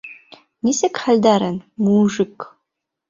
[0.69, 2.47] —Нисек хәлдәрең, му-ужик?